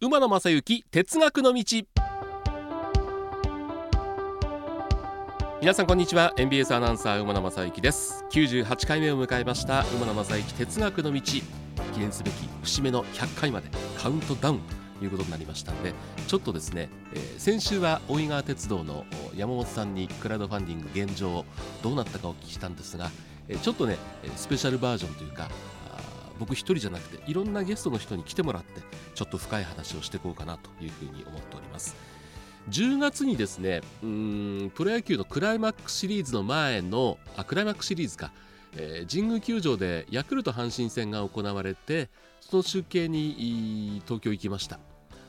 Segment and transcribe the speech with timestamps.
[0.00, 1.64] 馬野正幸哲学の道。
[5.60, 6.32] 皆さんこんにちは。
[6.36, 8.24] NBS アナウンサー馬野正幸です。
[8.30, 11.20] 98回目を迎えました馬野正幸哲学の道。
[11.20, 11.42] 記
[11.98, 14.60] 念すべき節目の100回までカウントダウン。
[15.00, 15.94] ということになりましたんで
[16.26, 19.04] ちょっとですね、えー、先週は大井川鉄道の
[19.36, 21.44] 山本さんにクラウドファンディング現状
[21.82, 23.10] どうなったかお聞きしたんですが、
[23.48, 23.96] え、ちょっとね
[24.34, 25.48] スペシャルバージョンというか
[26.38, 28.80] 僕一人じゃなくていろんなゲストの人に来てもらって
[29.14, 31.96] ちょっと深い話をしていこうかなというふうに思っております。
[32.70, 38.30] 10月にですねうんプロ野球のクライマックスシリーズの前のあクライマックスシリーズか、
[38.76, 44.78] えー、神宮球場でヤクルト阪神戦が行われてその中継に東京行きました。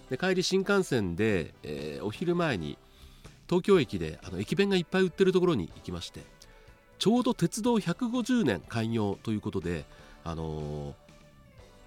[0.09, 2.77] で帰り新幹線で、えー、お昼前に
[3.47, 6.21] 東京駅であの駅弁がいっぱい売ってるところに行きまして
[6.97, 9.85] ちょうど鉄道150年開業ということで
[10.29, 10.95] あの、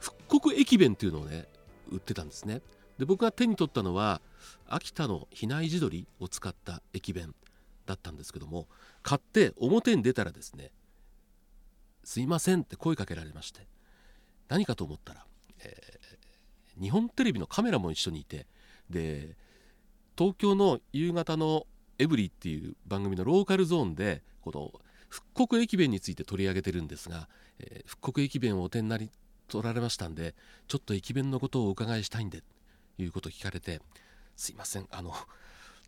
[0.02, 1.46] 復刻駅弁っていうのをね
[1.90, 2.60] 売ってたんですね。
[2.98, 4.20] で僕が手に取ったのは
[4.66, 7.34] 秋田の比内地鶏を使った駅弁
[7.86, 8.68] だったんですけども
[9.02, 10.72] 買って表に出たらですね
[12.04, 13.66] 「すいません」って声かけられまして
[14.48, 15.24] 何かと思ったら、
[15.60, 18.46] えー、日本テレビのカメラも一緒にいて
[18.90, 19.36] で
[20.16, 21.66] 東京の夕方の
[21.98, 24.72] 「エブリィ」っていう番組のローカルゾーンでこの
[25.08, 27.28] 復刻駅弁について取り上げてるんですが、
[27.60, 29.10] えー、復刻駅弁をお手になり
[29.48, 30.34] 取られましたんで
[30.68, 32.42] ちょっと駅弁のことをお伺いしたいんで
[32.96, 33.80] ということを聞かれて
[34.36, 35.12] すいませんあの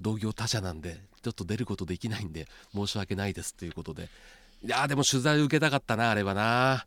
[0.00, 4.08] 同業他社なんでちょっと出ることできないんで申し訳ないですということで
[4.62, 6.86] いやでも取材受けたかったなあれはな、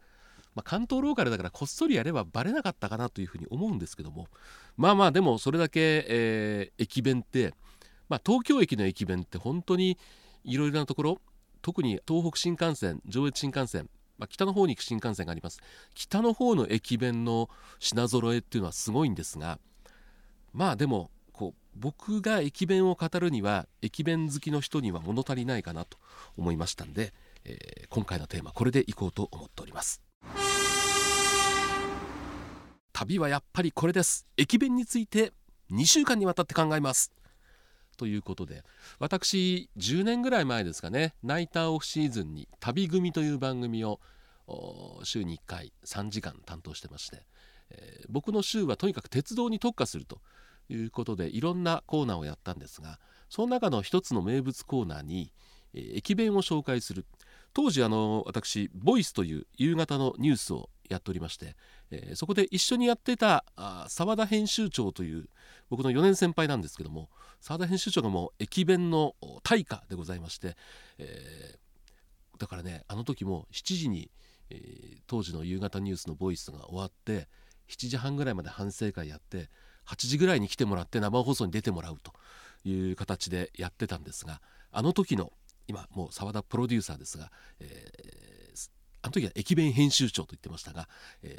[0.55, 4.28] まあ、関東ローカルだからこっそりやればバレなかったかなというふうに思うんですけども。
[4.78, 7.53] まあまあでもそれだけ、えー、駅弁って、
[8.09, 9.98] まあ、東京駅の駅弁って本当に
[10.44, 11.22] いろいろなところ
[11.61, 15.60] 特に東北新幹線上越新幹線、まあ、北の方に行く新幹線があります。
[15.94, 19.60] 北の方の駅弁の品揃えっていうのはすごいんですが
[20.54, 25.98] まあでもこう僕が駅弁を語るには駅弁好きの人には物足りないかなと
[26.36, 27.14] 思いましたんで、
[27.45, 30.02] えー、今回のテーマこれでいこうと思っております。
[32.94, 34.26] 旅はやっぱりこれです。
[34.38, 35.32] 駅弁について
[35.72, 37.11] 2週間にわたって考えます。
[37.97, 38.63] ということで
[38.99, 43.99] 私10年ぐらい前ですかねナイターオフシーズンに「旅組」という番組を
[45.03, 47.23] 週に1回3時間担当してまして、
[47.71, 50.21] えー、僕の週はとにかく鉄道に特化すると
[50.69, 52.99] いうことでいろんなコーナーをやったんですが
[53.30, 55.33] その中の一つの名物コーナーに、
[55.73, 57.05] えー、駅弁を紹介する。
[57.53, 61.55] 当時あの私「ボイスという夕方のニュースをやっておりまして、
[61.92, 63.43] えー、そこで一緒にやってた
[63.87, 65.30] 澤田編集長という
[65.70, 67.09] 僕の4年先輩なんですけども
[67.42, 70.55] 澤田編集長がもう駅弁の大家でございまして、
[70.97, 74.09] えー、だからねあの時も7時に、
[74.49, 77.27] えー、当時の夕方ニュースのボイスが終わって
[77.70, 79.49] 7時半ぐらいまで反省会やって
[79.87, 82.14] 8時ぐらいに来てもらって生放送に出てもらうと
[82.67, 85.31] いう形でやってたんですがあの時の
[85.67, 88.36] 今もう澤田プロデューサーですが、えー、
[89.08, 90.88] あの時は駅弁編集長と言ってましたが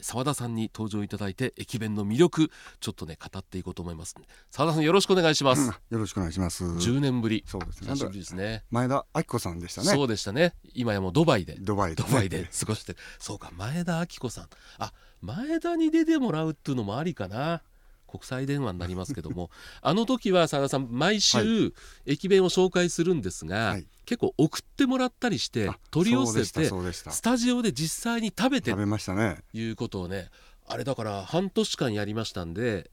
[0.00, 4.14] 澤、えー、田さんに登場いただいて駅弁の魅力ちょっとね語っていこうと思います。
[4.50, 6.64] 澤田さんよろしくお願いします、うん、よろしくお願いします。
[6.64, 7.44] 10年ぶり。
[7.46, 7.88] そうですね。
[7.90, 8.64] 久しぶりですね。
[8.70, 9.88] 前田明子さんでしたね。
[9.88, 10.54] そうでしたね。
[10.74, 11.56] 今やもうドバイで。
[11.60, 12.96] ドバイで、ね、ドバイで過ごして。
[13.18, 14.48] そうか前田明子さん。
[14.78, 17.62] あ前田に出てもらうっていうのもありかな
[18.08, 19.50] 国際電話になりますけども
[19.82, 21.74] あの時は佐田さん毎週
[22.06, 29.38] 駅弁を紹介するんですが、はい、結構送ってもらったりして取り寄せてスタジオで実際に食べて食べましたね。
[29.52, 30.30] いうことをね
[30.66, 32.90] あれだから半年間やりましたんで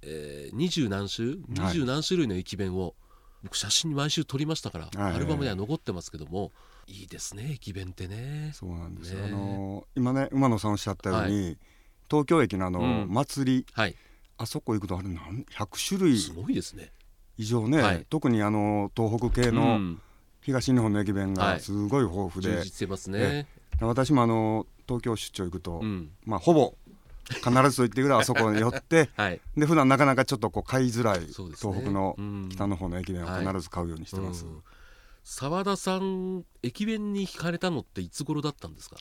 [0.53, 2.95] 二十、えー、何種二十何種類の駅弁を
[3.43, 6.51] 僕写真に毎週撮りましたから、はい、アルバムには残ってますけども、
[6.87, 8.51] いいですね駅弁ってね。
[8.53, 9.13] そうなんです。
[9.13, 11.57] よ、ね、あの今ね馬野さんおっしゃったように、はい、
[12.09, 13.95] 東京駅のあの、うん、祭り、はい、
[14.37, 16.17] あそこ行くとあれ何100種類。
[16.17, 16.91] すごいですね。
[17.37, 19.97] 以上ね、はい、特にあの東北系の
[20.41, 23.47] 東日本の駅弁がすごい豊富で、充実してますね。
[23.81, 26.75] 私もあの東京出張行くと、うん、まあほぼ
[27.29, 32.15] 必ずと言ってくれあそこに寄って、 はい、で普段なかなかちょっとこう買いづらい、ね、東北の
[32.51, 34.45] 北の方の駅弁を必ず買うようにしてます。
[35.23, 38.97] 澤、はい、田さん駅弁に惹かれたのっていつ頃だったんですか？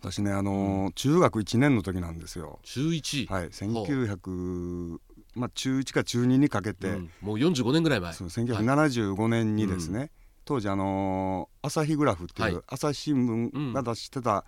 [0.00, 2.58] 私ねあのー、中学1年の時なんですよ。
[2.62, 3.26] 中 1?
[3.32, 4.98] はい1900
[5.34, 8.12] まあ中1か中2にかけて、うん、もう45年ぐらい前。
[8.12, 10.10] そう1975年にですね、はい、
[10.44, 14.44] 当時あのー、朝日グラフっていう、朝日新聞が出してた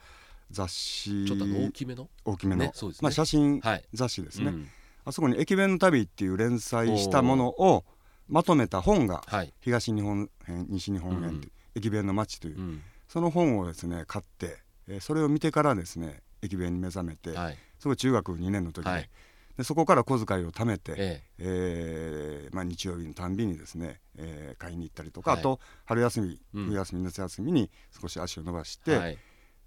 [0.51, 2.09] 雑誌、ちょっと大きめの？
[2.25, 2.73] 大きめの、ねね、
[3.03, 3.61] まあ、写真
[3.93, 4.69] 雑誌ですね、はいうん、
[5.05, 7.85] あそこに「駅弁の旅」っていう連載したものを
[8.29, 9.23] まとめた本が、
[9.61, 19.09] 東日本編西日本編、うん、駅弁の街という、うん、その本をですね買ってえそれを見てからですね駅弁に目覚めて、はい、そこ中学2年の時ではい、
[19.57, 21.23] でそこから小遣いを貯めて、ええ。
[21.39, 27.71] えー、まあ、日曜日のたんびにですね、えー、買いに行ったりとか、はい、あと春休み冬休み、夏休みに
[28.01, 29.19] 少し足を伸ばして、はい、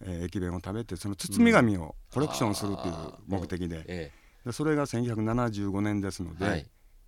[0.02, 2.94] えー、駅弁を食べてその包み紙をコレクションするという
[3.28, 3.76] 目的で。
[3.76, 4.12] うんええ、
[4.46, 6.66] でそれが1975年ですので、はい、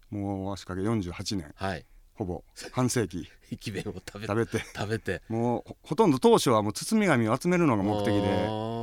[0.09, 1.53] もう足掛け48年。
[2.15, 3.27] はいほぼ半世紀。
[3.51, 4.59] 駅弁を食べ食べて。
[4.75, 5.21] 食べて。
[5.29, 8.73] もうほとんど当初はもう包み紙を集めるのが目的で。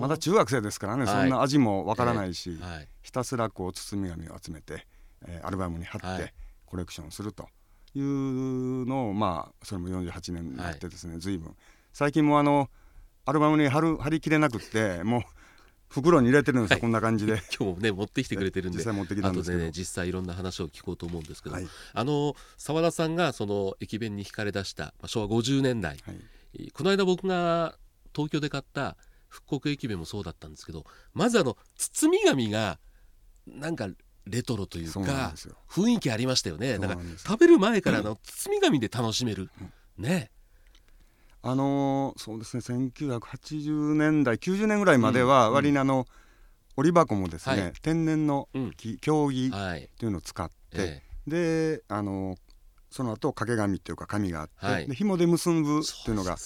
[0.00, 4.86] まだ中学生ですからね、はい、そんな味もわからないし、えーはい、ひたすらこう包み紙を集めて、
[5.26, 6.32] えー、アルバムに貼って
[6.66, 7.48] コレクションすると
[7.94, 11.56] いうのをまあそれも48年になってですね、はい、随分。
[11.92, 12.70] 最近もあの
[13.24, 15.22] アルバムに貼る貼りきれなくってもう
[15.88, 17.42] 袋に入れてるんですよ、はい、こんな感じで。
[17.58, 18.78] 今日ね持ってきてくれてるんで。
[18.78, 26.12] 実際持ってきたんですけど、ね、実際いろんな話を聞こうと思うんですけど、はい、あの澤田さんがその駅弁に惹かれ出した、まあ、昭和50年代、は
[26.54, 27.78] い、この間僕が
[28.14, 28.96] 東京で買った
[29.28, 32.78] 復刻駅弁もそうだったんですけどまずあの包み紙が
[33.46, 33.88] なんか
[34.26, 35.32] レトロというか
[35.68, 36.78] 雰囲気ありましたよね。
[36.78, 39.50] だから食べる前からの包み紙で楽しめる、
[39.98, 40.30] うん、ね
[41.42, 46.06] あのー、そうですね1980年代90年ぐらいまでは割にあの、
[46.76, 52.38] 折り箱もですね、はい、天然の木経木っていうのを使って、はい、であのー、
[52.90, 56.36] その後掛け紙っていうか紙があって、はい、で紐で結ぶっていうのが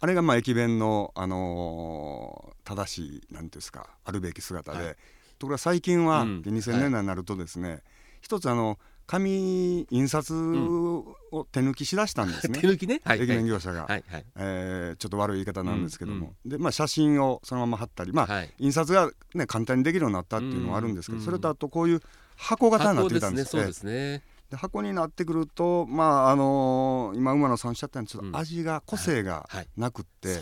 [0.00, 4.96] あれがまあ駅弁の、あのー、正しいなんていうんですかあるべき姿で、
[5.38, 7.82] ところが最近は、うん、2000年代になるとですね、
[8.20, 14.04] 一つあの紙印刷を手抜きしだしたんですね、 手抜きね、駅弁業者が、はい。
[14.06, 22.00] はい、えー、ちょっと悪い言い方なんですけども、うんうん、でまあ、写真をそのまま貼ったり、まあ、はい、印刷が、ね、簡単にできるようになったっていうのもあるんですけど、うんうん、それとあとこういう
[22.36, 23.56] 箱型になってきたんです。
[23.56, 23.64] ね。
[23.66, 24.22] ですね。
[24.50, 30.40] で箱になってくると、まああのー、今馬野さんおっしゃったようにちょっと味が、個性がなくって、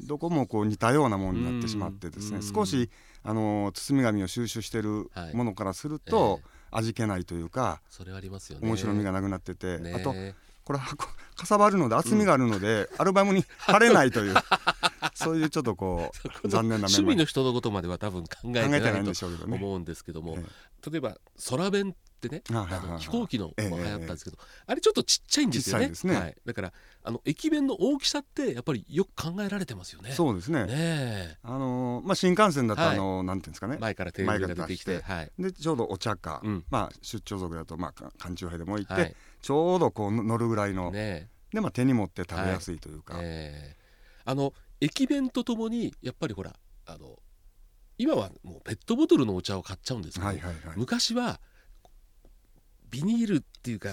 [0.00, 2.90] どこもこう似たようなものになってしまってですね、少し、
[3.22, 6.42] あのー、包み紙を収集してるものからすると、はいえ。
[6.52, 8.66] ー味気ないというかそれありますよね。
[8.66, 10.14] 面白みがなくなってて、ね、あと
[10.64, 14.34] これかさばるので厚みがあるので、うん、アルバムに貼れないという
[15.16, 16.12] そういうちょっとこ
[16.44, 20.36] う 残念な趣味の人のことまでは多分考えてないと思うんですけども、
[20.90, 21.16] 例えば
[21.48, 22.42] 空弁ってね、
[22.98, 25.90] 飛行機のも流行ったんですけど、あれちょっとちっちゃいんですよね。
[26.04, 26.14] ね。
[26.14, 26.72] はい、だから
[27.02, 30.12] あの駅弁の大きさってやっぱりよく考えられてますよね。
[30.12, 30.66] そうですね。
[30.66, 33.78] ねあのまあ新幹線だとあの、はい、なんていうんですかね。
[33.78, 43.18] 前からテーブルが出てきて、はい、でちょうどお茶か、うん、まあ出張族だとまあ缶中杯でもいって、ちょうどこう乗るぐらいの、ね、でまあ手に持って食べやすいというか。
[43.20, 46.54] えー、あの駅弁とともにやっぱりほら
[46.86, 47.18] あの
[47.98, 51.40] 今はもうペットボトルのお茶を買っちゃうんですけど、はいはいはい、昔は
[52.90, 53.90] ビニールっていうか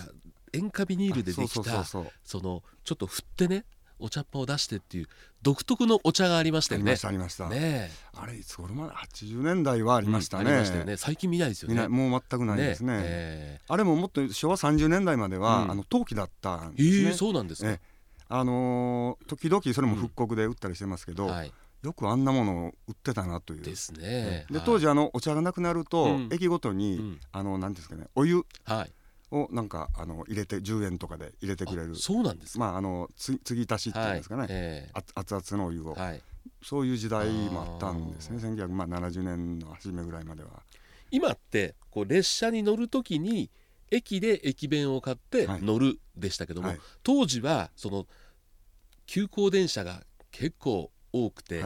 [0.53, 3.65] 塩化ビニールでできたそのちょっと振ってね
[3.99, 5.07] お茶っ葉を出してっていう
[5.41, 6.95] 独特のお茶がありましたよね。
[7.01, 7.47] ありました。
[7.47, 10.43] ねあれいつ頃まで80年代はありましたね。
[10.43, 10.97] うん、ありましたよね。
[10.97, 11.87] 最近見ないですよね。
[11.87, 12.97] もう全くないですね。
[12.97, 17.09] ねえー、あれももっと昭和30年代までは、うん、あの陶器だったんですね。
[17.09, 17.79] えー、そうなんですか。
[18.29, 21.31] あのー、時々それも復刻で売ったりしてますけど、うん。
[21.31, 21.53] はい、
[21.83, 23.61] よくあんなものを売ってたなという。
[23.63, 24.45] ですね。
[24.49, 28.45] で当時あのお茶がなくなると、駅ごとに、あのなんですかねお湯。
[28.65, 28.91] はい。
[29.33, 31.95] をなんかあの入れて10円とかで入れてくれる。
[31.95, 34.49] そうなんですまああのつ継ぎ足しっていうんですかね、はい。
[34.51, 36.21] えー、熱々のお湯を、はい、
[36.61, 38.37] そういう時代もあったんですね。
[38.37, 40.49] 1970年の初めぐらいまでは。
[41.11, 43.49] 今ってこう列車に乗るときに
[43.91, 48.07] 駅で駅弁を買って乗るでしたけども、はい、当時はその
[49.05, 51.63] 急行電車が結構多くて、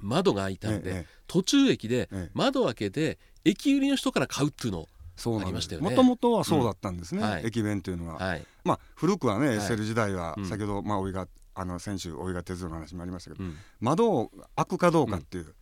[0.00, 5.78] 窓が開いたんで、ええ、途中駅で窓開けて駅売りの人から買うっていうのをそうなんです。
[5.78, 7.30] もともとはそうだったんですね、うん。
[7.30, 15.54] はい、駅弁というのは、はい、まあ古くはね、はい、SL 時代は、先ほどまあおいがあの先週おいが鉄道の話もありましたけど、うん、窓を開くかどうかっていう、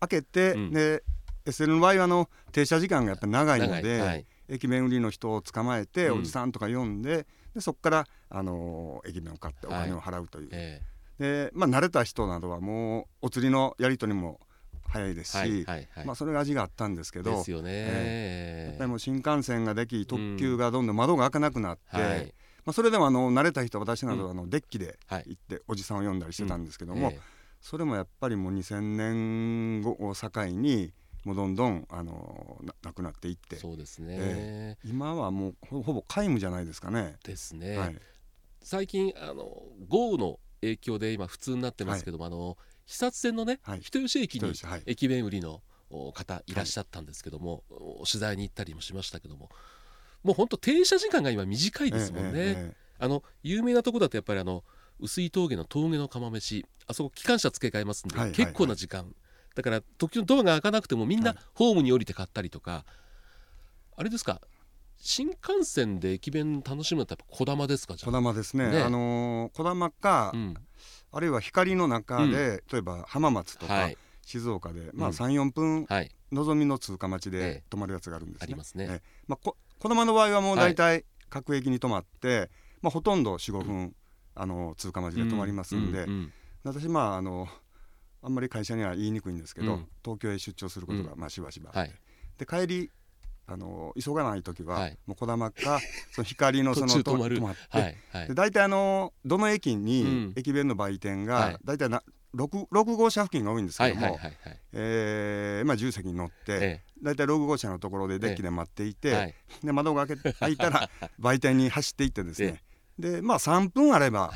[0.00, 1.02] 開けて、で
[1.46, 7.26] SL の場合はあの停車時間がやっぱり長いので、駅弁売りの人を捕まえて、おじさんとか呼んで
[7.58, 14.38] でそこから、あのー、駅弁を買ってお金を払うという、えー、でまあ慣れた人などはもうお釣りのやり取りも
[14.86, 22.34] 早いですし、はいはいはい、まあ、それが味があったんですけどですよね、えー、やっぱりもう新幹線ができ特急がどんどん窓が開かなくなって、うんはい、
[22.64, 27.14] まあ、それでもあの慣れた人私などあのデッキで行っておじさんを呼んだりしてたんですけども、うん。
[27.14, 27.20] えー、
[27.60, 30.92] それもやっぱりもう2000年後を境に
[31.24, 33.56] もうどんどんあのなくなっていって。
[33.56, 37.16] そうですね、えー、今はもうほぼ皆無じゃないですかね。
[37.24, 37.76] ですね。
[37.76, 37.96] はい、
[38.62, 42.56] 最近あの豪雨の影響で今普通になってますけども、はい、あの
[42.86, 44.52] 肥薩線のね、はい、人吉駅に
[44.86, 45.62] 駅弁売りの
[46.14, 49.50] 方いらっしゃったんですけども、はい、取材に行ったりもしましたけども
[50.22, 52.30] もう本当停車時間が今短いですもんね。
[52.34, 54.64] えええ、あの有名なとこだとやっぱりあの
[54.98, 59.14] 薄い峠の峠の釜飯あそこ機関車付け替えますんで、はいはいはい、結構な時間
[59.58, 62.84] だから時のドアが開かなくてもみんなホームに降りて買ったりとか、はい、
[63.96, 64.40] あれですか？
[65.00, 67.96] 新幹線で駅弁楽しむとやっぱこだまですか？
[68.00, 68.70] こだまですね。
[68.70, 68.80] ね。
[68.80, 70.54] あのこだまか、うん、
[71.10, 78.44] あるいは光の中で、うん、例えば浜松とか、はい、静岡で、まあ、34分、はい、のぞみの通過待ちで止まるやつがあるんですね。
[78.44, 78.86] ありますね。
[78.88, 82.48] えまあ、ここだまの場合はもう大体各駅に止まって、
[82.80, 83.96] まあ、ほとんど45分、
[84.36, 86.06] あの通過待ちで止まりますんで、
[86.62, 87.48] 私まああの
[88.22, 91.70] あんまり会社には言いにくいんですけど、東京へ出張することがまあしばしば。
[91.74, 91.94] あって、
[92.38, 92.90] で帰り
[93.50, 95.80] あの急がない時は、もうこだまか
[96.12, 102.02] その光のその止まって、はいはい、で大体あのどの駅に駅弁の売店が大体な
[102.34, 104.18] 6, 6号車付近が多いんですけども
[105.76, 109.34] 重責に乗って、大体6号車のところでデッキで待っていて、
[109.64, 112.62] で窓が開け開いたら 売店に走っていってですね、
[112.98, 114.30] でまあ3分あれば、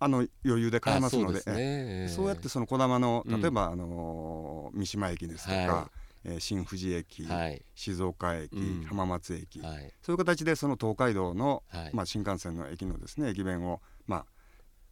[0.00, 1.40] あの余裕で買えますので。
[1.40, 5.90] そうで、ね、やってそのこだまの例えば、あの三島駅ですとか、
[6.24, 14.26] えー、新富士駅、はい、静岡駅、うん、浜松駅、はい、そういう形でその東海道の、はい、まあ、新幹線の駅のですね駅弁を、まあ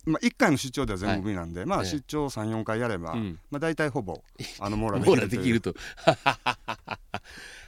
[0.07, 3.15] まあ、1回の出張では全部無理なんで、まあ、出張34回やれば、
[3.51, 4.23] まあ、大体ほぼ
[4.59, 5.75] あの網羅できると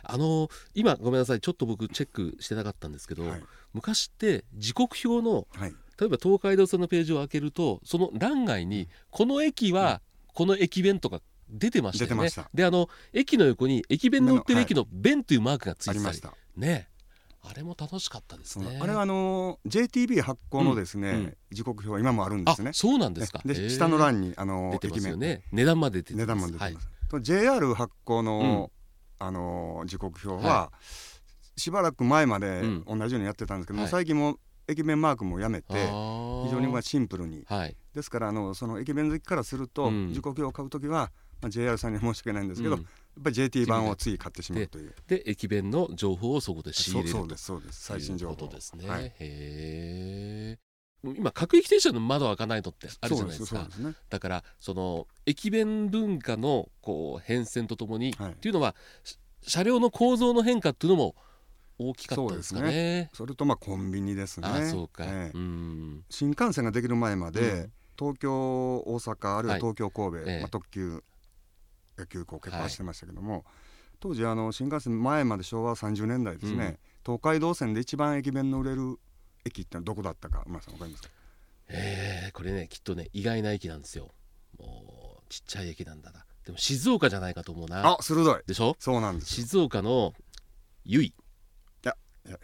[0.02, 1.40] あの今ごめんなさい。
[1.40, 3.22] ちょっと僕チェックしてなかったんですけど、
[3.72, 5.46] 昔って時刻表の、
[6.00, 10.00] 例えば東海道線のページを開けるとその欄外にこの駅は
[10.32, 12.30] この駅弁とか出てましたよね。
[12.54, 16.88] であの駅の横に駅弁の売ってる駅の弁というマークがついてたり、はい、ね。
[17.42, 18.78] あれも楽しかったですね。
[18.80, 21.16] あれはあの JTB 発行のですね、うん。
[21.16, 22.72] うん、時刻表は今もあるんですね。
[22.72, 23.40] そうなんですか。
[23.44, 25.42] で下の欄にあの出てますよね。
[25.52, 26.88] 値段まで出て値段まで出てます。
[27.12, 28.70] はい、JR 発行の、
[29.20, 30.72] うん、あの時刻表は、は
[31.56, 34.38] い、しばらく前まで同じようにやってたんですけども、最近も
[34.70, 41.10] 駅弁マークもやめて非常にまあシンプルに、はい、ですからあのその駅弁好きからすると、時刻表を買うときは
[41.42, 44.94] まあ、JR さんには申し訳ないんですけど、うん、やっぱり JT 版をつい買ってしまうという。
[45.06, 47.82] で駅弁の情報をそこで仕入れるそうですそうです。
[47.82, 48.46] 最新情報。
[48.48, 50.58] ですね、はい、へえ
[51.02, 58.74] 今各駅停車の窓開かないのってあるじゃないですか、ね、だからその駅弁文化のこう変遷とともに、はい、っていうのは
[59.40, 61.14] 車両の構造の変化っていうのも
[61.82, 62.66] 大きかったですかね。
[62.66, 63.10] そね。
[63.14, 64.48] それとまあコンビニですね。
[64.48, 65.38] あそうか、ええ、
[66.10, 71.02] 新幹線ができる前まで、うん、東京大阪あるいは東京神戸、はい、まあ、特急
[71.96, 73.42] 野球校結構走ってましたけども、はい、
[73.98, 78.98] 当時あの新幹線前まで昭和30年代ですね、うん、東海道線で一番駅弁の売れる
[79.44, 81.08] 駅ってのはどこだったか馬さん分かりますか？
[81.68, 84.10] えー、これねきっとね意外な駅なんですよ。
[84.58, 86.24] もうちっちゃい駅なんだな。
[86.44, 87.86] でも静岡じゃないかと思うな。
[87.86, 88.42] あ鋭い。
[88.46, 88.76] でしょ？
[88.78, 90.12] そうなんです静岡の
[90.84, 91.14] 由比い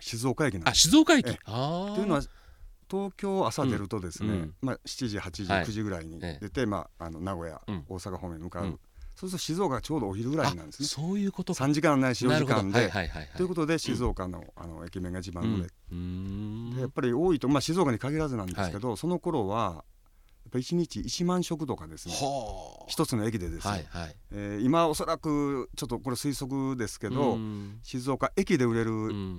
[0.00, 0.70] 静岡駅なんです。
[0.70, 1.36] あ静岡駅？
[1.44, 2.22] あというのは
[2.90, 8.78] 東京朝出るとですね、うん、まあ、7時8時、はい、9時ぐらいに出て、まあ、あの名古屋、うん、大阪方面に向かう。
[9.16, 10.88] そうすると静岡がちょうどお昼ぐらいなんですね。
[10.88, 12.92] そういうこと3時間ないし4時間で、
[13.36, 19.84] ということで静岡の,、あの駅弁が一番売れ、うん、でやっぱり多いと、まあ、静岡に限らずなんですけど、はい、その頃はや
[20.46, 22.14] っぱ1日1万食とかですね
[22.86, 27.38] 一つの駅でですね、はいはい、えー、今おそらくちょっとこれ推測ですけど
[27.82, 28.92] 静岡駅で売れる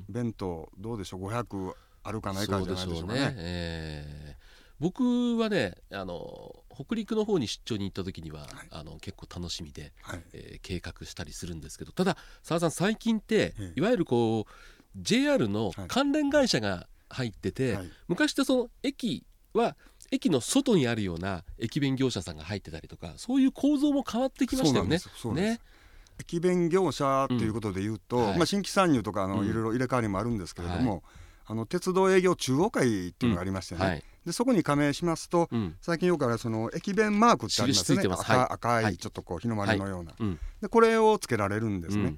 [0.09, 1.73] 弁当どうでしょう？500
[2.03, 3.19] あるかないかじゃないでしょうかね。
[3.19, 4.47] ねえー。
[4.79, 14.51] 僕はねあの北陸の方に出張に行った時には、はい、あの結構楽しみで、はい、えー、計画したりするんですけどただ澤さん最近って、いわゆるこう
[14.95, 19.75] JR の関連会社が入ってて、はい、昔ってその駅は
[20.11, 24.99] 駅の外にあるような駅弁業者さんが入ってたりとかそういう構造も変わってきましたよね。
[25.33, 25.59] ね。
[26.19, 28.27] 駅弁業者ということでいうと、うん。
[28.29, 31.03] はい、まあ、新規参入とかあの、いろいろ入れ替わりもあるんですけれども、
[31.45, 33.87] あの鉄道営業中央会っていうのがありましてね、うん。
[33.87, 38.03] はい、でそこに加盟しますと、うん、最近よくあるその駅弁マークってありますね。
[38.03, 42.17] 赤赤いちょっとこう日の丸のような、はい、でこれをつけられるんですね。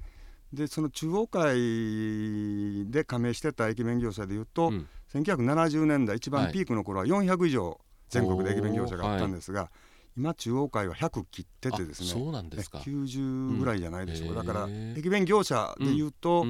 [0.52, 9.70] でその中央会で加盟してた駅弁業者でいうと、うん、1970年代一番ピークの頃は400以上全国で駅弁業者があったんですが、はい、
[10.16, 12.78] 今中央会は100切っててですねそうなんですか。
[12.78, 16.44] 90ぐらいじゃないでしょうか、だから駅弁業者でいうと、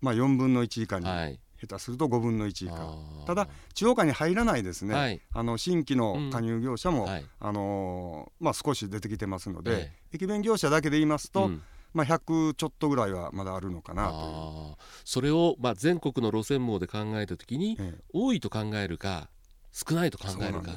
[0.00, 3.26] まあ、4分の1以下に下手すると5分の1以下。
[3.26, 11.62] ただ地方間に入らないですね、はい、あの新規の加入業者も、うんはい、あのー、まあ、少し出てきてますので、ええ、駅弁業者だけで言いますと、うん
[11.94, 19.28] まあ、100ちょっとぐらいはまだあるのかなとそれを、まあ、全国の路線網で考えた時に、ええ、多いと考えるか
[19.72, 20.76] 少ないと考えるか、ね、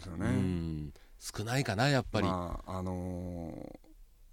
[1.19, 2.27] 少ないかなやっぱり。
[2.27, 3.87] まああのー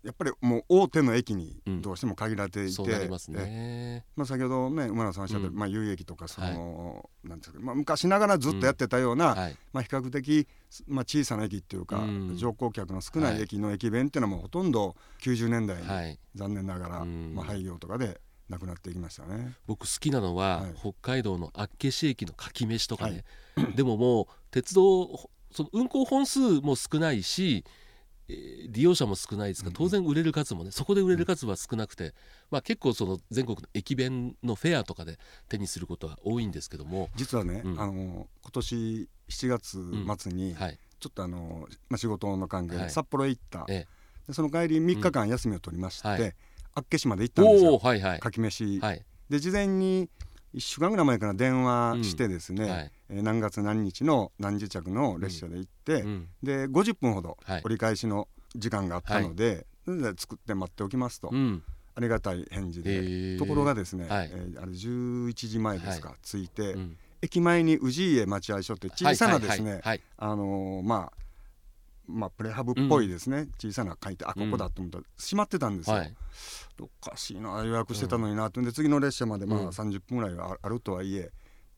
[0.04, 9.38] やっぱりもう大手の駅にどうしても限られていて、うん、まね、まあ、先ほどね馬野さんおっしゃった、うん、まあ、有益とかその、はい、なんですか、まあ、昔ながらずっとやってたような、うん。
[9.38, 10.46] はい、まあ、比較的、
[10.86, 12.04] まあ、小さな駅っていうか、
[12.36, 18.20] 乗降客の少ない駅の駅弁っていうのもほとんど90年代に、はい、残念ながら、まあ、廃業とかで
[18.50, 19.54] なくなっていきましたね。
[19.66, 23.24] 僕好きなのは、はい、北海道の厚岸駅のかき飯とかね、
[23.56, 27.64] はい、でももう鉄道その運行本数も少ないし
[28.28, 32.14] 利用者も少ないですが当然売れる数もねそこで売れる数は少なくて、
[32.50, 40.54] まあ、結構その全国の駅弁のフェアとかで手にすることは多いんですけども実はね、うん、あの今年7月末に、
[41.00, 43.86] ちょっとあの、まあ、仕事の関係で札幌へ行った、で
[44.32, 46.34] その帰り3日間休みを取りまして、はい、
[46.74, 50.08] 厚岸まで行ったんですよ、はいはい、かき飯、はい、で事前に
[50.54, 52.70] 1週間ぐらい前から電話してですね、うん。
[52.70, 61.62] はい、えー、何月何日の何時着の列車で行って、うん、で50分ほど折り返しの時間があったので、はい、で作って待っておきますと、うん、
[61.96, 66.76] ありがたい返事で、ところがですね、はい、えー、あれ11時前ですか、着いて、
[67.20, 69.80] 駅前に氏家待合所って小さなですね、
[70.16, 71.23] あのー、まあ
[72.06, 76.14] まあ、プレハブっぽいですね、うん、小さな書いてあここだと思ったら閉まってたんですよ、はい、
[76.80, 81.30] おかしいな予約してたのになって、で次の列車までまあ30分ぐらいはあるとはいえ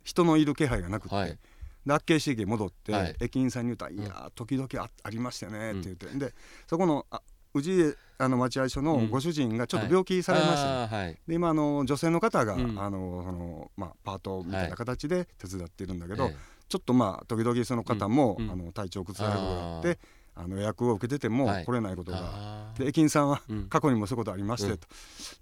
[0.04, 1.38] 人のいる気配がなくて、はい、
[1.84, 6.34] で厚岸駅戻って、はい、駅員さんに言ったら「いや時々あありましたね」って言って、で
[6.66, 7.22] そこのあ
[7.54, 16.30] 氏家あの待合所のご主人がちょっと病気されまして、はい、で今あの女性の方が、うん、あのそのまあ、パートみたいな形で手伝っているんだけど、
[16.68, 19.98] ちょっとまあ時々その方も、うん、あの体調崩されることがあって
[20.38, 23.40] あの予約を受けてても来れないことが、はい、で駅員さんは
[23.70, 24.86] 過去にもそういうことありまして、と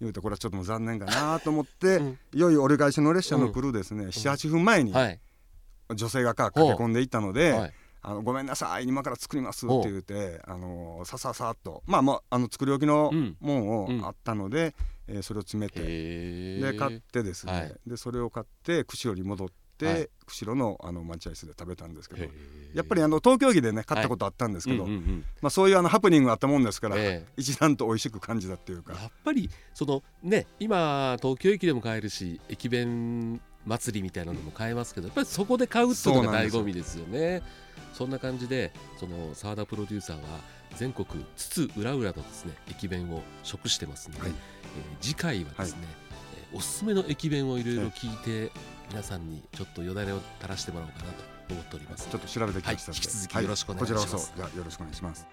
[0.01, 2.01] 言うとこれはちょっとも残念かなと思って、
[2.33, 4.95] いよいよ折り返しの列車の来るですね、78分前に、
[5.95, 7.73] 女性が駆け込んでいったので。
[8.07, 13.11] あのごめんなさい今から作りますって言ってあのさささっとまあまああの作り置きの
[13.41, 13.69] もん。
[13.71, 14.75] をあったので、
[15.09, 22.27] うん、えー、それを詰めてで買ってですね、はい、でそれを買って釧路に戻って、はい、釧路のあの待合室で食べたんですけど
[22.75, 24.93] やっぱりあの東京駅でね買ったことあったんですけど、はい。
[24.93, 26.97] うんうんうん、まあ、そういうあのハプニングがあったもんですから、
[27.37, 28.93] 一段と美味しく感じたっていうか。
[28.95, 37.43] やっぱりそのね今東京駅でも買えるし駅弁祭りみたいなのも買えますけどやっぱりそこで買うっていうのが醍醐味ですよね。
[37.93, 40.41] そんな感じでその澤田プロデューサーは
[40.77, 44.35] 全国津々浦々のですね駅弁を食してますので、はい、えー、
[45.01, 46.04] 次回はですね、はい、えー、
[46.55, 48.51] おすすめの駅弁をいろいろ聞いて、はい、
[48.91, 52.09] 皆さんにちょっとよだれを垂らしてもらおうかなと思っております。
[52.09, 55.27] ちょっと調べてきました、はい、引き続きよろしくお願いします、こちらこそよろしくお願いします。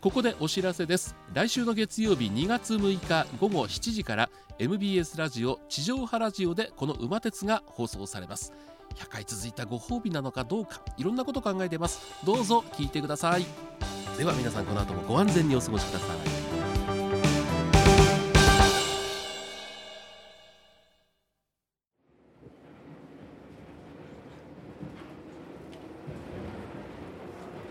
[0.00, 1.14] ここでお知らせです。
[1.34, 8.52] 来週の月曜日2月6日午後7時から MBS ラジオ地上波ラジオでこの馬鉄が放送されます。
[8.96, 12.00] 100回続いたご褒美なのかどうかいろんなこと考えてます。
[12.24, 13.44] どうぞ聞いてください。
[14.16, 16.31] では皆さんこの後もご安全にお過ごしください